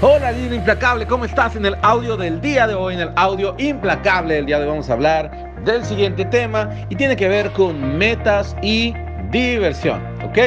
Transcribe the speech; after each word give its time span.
Hola 0.00 0.30
Lino 0.30 0.54
Implacable, 0.54 1.08
¿cómo 1.08 1.24
estás? 1.24 1.56
En 1.56 1.66
el 1.66 1.76
audio 1.82 2.16
del 2.16 2.40
día 2.40 2.68
de 2.68 2.74
hoy, 2.74 2.94
en 2.94 3.00
el 3.00 3.10
audio 3.16 3.56
implacable 3.58 4.34
del 4.34 4.46
día 4.46 4.58
de 4.58 4.62
hoy 4.62 4.70
vamos 4.70 4.88
a 4.88 4.92
hablar 4.92 5.52
del 5.64 5.84
siguiente 5.84 6.24
tema 6.24 6.70
y 6.88 6.94
tiene 6.94 7.16
que 7.16 7.26
ver 7.26 7.50
con 7.50 7.98
metas 7.98 8.54
y 8.62 8.94
diversión, 9.32 10.00
¿ok? 10.22 10.38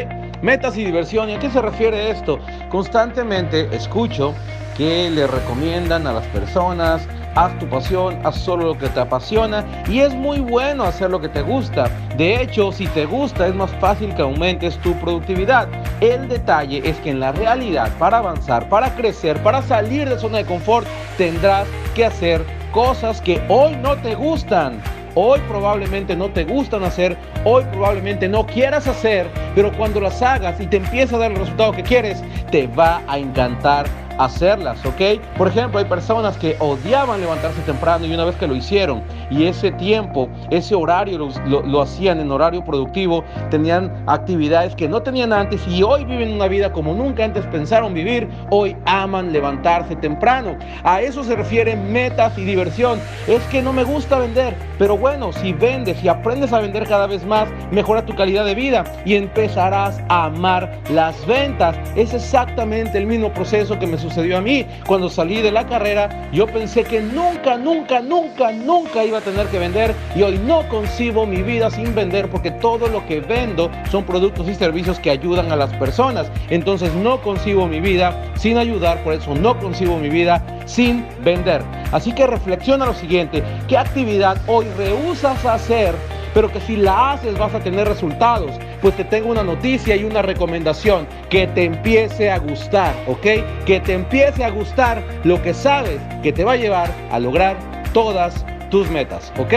Metas 0.42 0.78
y 0.78 0.86
diversión, 0.86 1.30
¿y 1.30 1.34
a 1.34 1.40
qué 1.40 1.50
se 1.50 1.62
refiere 1.62 2.12
esto? 2.12 2.40
Constantemente 2.70 3.68
escucho 3.76 4.34
que 4.78 5.10
le 5.10 5.28
recomiendan 5.28 6.08
a 6.08 6.14
las 6.14 6.26
personas 6.28 7.06
haz 7.36 7.58
tu 7.60 7.68
pasión, 7.68 8.20
haz 8.24 8.36
solo 8.36 8.66
lo 8.66 8.78
que 8.78 8.90
te 8.90 9.00
apasiona 9.00 9.66
y 9.88 10.00
es 10.00 10.14
muy 10.14 10.40
bueno 10.40 10.84
hacer 10.84 11.10
lo 11.10 11.20
que 11.20 11.30
te 11.30 11.42
gusta. 11.42 11.90
De 12.18 12.42
hecho, 12.42 12.72
si 12.72 12.88
te 12.88 13.06
gusta 13.06 13.48
es 13.48 13.56
más 13.56 13.72
fácil 13.80 14.14
que 14.16 14.22
aumentes 14.22 14.78
tu 14.80 14.94
productividad. 15.00 15.68
El 16.02 16.28
detalle 16.28 16.82
es 16.84 16.98
que 17.02 17.12
en 17.12 17.20
la 17.20 17.32
realidad, 17.32 17.92
para 18.00 18.18
avanzar, 18.18 18.68
para 18.70 18.96
crecer, 18.96 19.42
para 19.44 19.62
salir 19.62 20.10
de 20.10 20.18
zona 20.18 20.40
de 20.40 20.46
confort, 20.46 20.88
tendrás 21.16 21.68
que 21.94 22.04
hacer 22.04 22.44
cosas 22.72 23.22
que 23.22 23.40
hoy 23.50 23.76
no 23.76 23.96
te 23.98 24.16
gustan. 24.16 24.82
Hoy 25.14 25.40
probablemente 25.48 26.16
no 26.16 26.30
te 26.30 26.44
gustan 26.44 26.84
hacer, 26.84 27.16
hoy 27.46 27.64
probablemente 27.72 28.28
no 28.28 28.48
quieras 28.48 28.88
hacer, 28.88 29.28
pero 29.54 29.72
cuando 29.74 30.02
las 30.02 30.24
hagas 30.24 30.60
y 30.60 30.66
te 30.66 30.78
empieza 30.78 31.18
a 31.18 31.20
dar 31.20 31.32
el 31.32 31.38
resultado 31.38 31.72
que 31.74 31.84
quieres, 31.84 32.24
te 32.50 32.66
va 32.66 33.04
a 33.08 33.20
encantar 33.20 33.86
hacerlas, 34.18 34.84
¿ok? 34.86 35.22
Por 35.38 35.48
ejemplo, 35.48 35.80
hay 35.80 35.86
personas 35.86 36.38
que 36.38 36.56
odiaban 36.60 37.22
levantarse 37.22 37.62
temprano 37.62 38.06
y 38.06 38.14
una 38.14 38.26
vez 38.26 38.36
que 38.36 38.48
lo 38.48 38.56
hicieron 38.56 39.04
y 39.30 39.46
ese 39.46 39.72
tiempo, 39.72 40.30
ese 40.50 40.76
horario 40.76 41.30
lo, 41.46 41.82
hacían 41.82 42.20
en 42.20 42.32
horario 42.32 42.64
productivo, 42.64 43.24
tenían 43.50 44.04
actividades 44.08 44.76
que 44.76 44.88
no 44.88 45.02
tenían 45.02 45.34
antes 45.34 45.66
y 45.68 45.84
hoy 45.84 46.06
viven 46.06 46.34
una 46.34 46.48
vida 46.48 46.72
como 46.72 46.94
nunca 46.94 47.24
antes 47.24 47.46
pensaron 47.48 47.94
vivir, 47.94 48.30
hoy 48.50 48.76
aman 48.86 49.32
levantarse 49.32 49.96
temprano. 49.96 50.58
A 50.84 51.02
eso 51.02 51.24
se 51.24 51.36
refiere 51.36 51.76
metas 51.76 52.38
y 52.38 52.44
diversión. 52.44 53.00
Es 53.28 53.42
que 53.44 53.62
no 53.62 53.74
me 53.74 53.84
gusta 53.84 54.20
vender, 54.20 54.56
pero 54.78 54.98
bueno, 54.98 55.32
si 55.34 55.54
vendes 55.54 56.04
y 56.04 56.08
aprendes 56.08 56.54
a 56.54 56.60
vender 56.60 56.88
cada 56.88 57.08
vez 57.08 57.26
más, 57.26 57.48
mejora 57.72 58.06
tu 58.06 58.16
calidad 58.16 58.46
de 58.46 58.56
vida 58.56 58.84
y 59.06 59.16
empezarás 59.16 60.02
a 60.10 60.26
amar 60.26 60.72
las 60.90 61.26
ventas. 61.26 61.78
Es 61.96 62.14
exactamente 62.14 62.98
el 62.98 63.06
mismo 63.06 63.32
proceso 63.34 63.78
que 63.80 63.88
me 63.88 63.98
sucedió 64.02 64.38
a 64.38 64.42
mí. 64.42 64.66
Cuando 64.86 65.10
salí 65.10 65.42
de 65.42 65.52
la 65.52 65.66
carrera, 65.66 66.30
yo 66.34 66.48
pensé 66.48 66.84
que 66.84 67.02
nunca, 67.02 67.58
nunca, 67.58 68.02
nunca, 68.02 68.52
nunca 68.52 69.06
iba 69.06 69.20
a 69.20 69.22
tener 69.22 69.48
que 69.48 69.60
vender 69.60 69.96
y 70.16 70.24
hoy 70.24 70.38
no 70.40 70.68
concibo 70.68 71.26
mi 71.26 71.42
vida 71.42 71.70
sin 71.70 71.96
vender 71.96 72.30
porque 72.30 72.52
todo 72.52 72.88
lo 72.88 73.06
que 73.06 73.22
vendo 73.22 73.72
son 73.90 74.04
productos 74.04 74.48
y 74.50 74.56
servicios 74.56 75.00
que 75.00 75.12
ayudan 75.12 75.52
a 75.52 75.56
las 75.56 75.72
personas. 75.76 76.30
Entonces 76.50 76.94
no 76.94 77.22
concibo 77.22 77.68
mi 77.68 77.80
vida 77.80 78.14
sin 78.36 78.58
ayudar, 78.58 79.04
por 79.04 79.14
eso 79.14 79.36
no 79.36 79.58
concibo 79.60 79.98
mi 79.98 80.10
vida 80.10 80.44
sin 80.66 81.06
vender. 81.24 81.62
Así 81.92 82.14
que 82.14 82.28
reflexiona 82.28 82.86
lo 82.86 82.94
siguiente, 82.94 83.44
¿qué 83.68 83.78
actividad 83.78 84.38
hoy 84.48 84.66
rehusas 84.78 85.46
hacer? 85.46 85.94
Pero 86.34 86.52
que 86.52 86.60
si 86.62 86.76
la 86.76 87.12
haces 87.12 87.38
vas 87.38 87.54
a 87.54 87.60
tener 87.60 87.88
resultados. 87.88 88.52
Pues 88.82 88.96
te 88.96 89.04
tengo 89.04 89.30
una 89.30 89.44
noticia 89.44 89.96
y 89.96 90.04
una 90.04 90.22
recomendación, 90.22 91.08
que 91.30 91.48
te 91.48 91.66
empiece 91.66 92.32
a 92.32 92.40
gustar, 92.40 92.94
¿ok? 93.08 93.66
Que 93.66 93.80
te 93.80 93.94
empiece 93.94 94.44
a 94.44 94.50
gustar 94.50 95.04
lo 95.24 95.42
que 95.42 95.54
sabes 95.54 96.00
que 96.24 96.34
te 96.34 96.44
va 96.44 96.54
a 96.54 96.58
llevar 96.58 96.92
a 97.12 97.20
lograr 97.20 97.58
todas 97.94 98.46
tus 98.70 98.90
metas, 98.90 99.32
¿ok? 99.38 99.54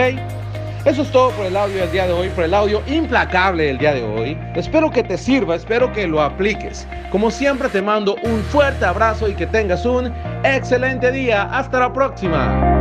Eso 0.85 1.01
es 1.01 1.11
todo 1.11 1.31
por 1.31 1.47
el 1.47 1.57
audio 1.57 1.77
del 1.77 1.91
día 1.91 2.05
de 2.05 2.13
hoy, 2.13 2.29
por 2.29 2.43
el 2.43 2.53
audio 2.53 2.83
implacable 2.85 3.63
del 3.63 3.79
día 3.79 3.95
de 3.95 4.03
hoy. 4.03 4.37
Espero 4.53 4.91
que 4.91 5.01
te 5.01 5.17
sirva, 5.17 5.55
espero 5.55 5.91
que 5.91 6.05
lo 6.05 6.21
apliques. 6.21 6.87
Como 7.09 7.31
siempre 7.31 7.69
te 7.69 7.81
mando 7.81 8.15
un 8.21 8.43
fuerte 8.43 8.85
abrazo 8.85 9.27
y 9.27 9.33
que 9.33 9.47
tengas 9.47 9.83
un 9.83 10.13
excelente 10.43 11.11
día. 11.11 11.43
Hasta 11.51 11.79
la 11.79 11.91
próxima. 11.91 12.74